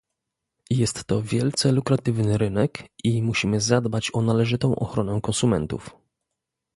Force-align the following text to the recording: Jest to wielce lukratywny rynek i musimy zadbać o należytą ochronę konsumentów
Jest 0.69 1.05
to 1.05 1.21
wielce 1.21 1.71
lukratywny 1.71 2.37
rynek 2.37 2.89
i 3.03 3.23
musimy 3.23 3.61
zadbać 3.61 4.09
o 4.13 4.21
należytą 4.21 4.75
ochronę 4.75 5.19
konsumentów 5.23 5.89